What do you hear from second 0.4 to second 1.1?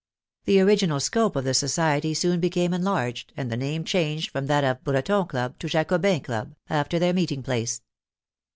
The original